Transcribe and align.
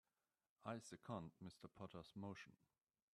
I 0.65 0.79
second 0.79 1.29
Mr. 1.43 1.67
Potter's 1.75 2.11
motion. 2.15 2.53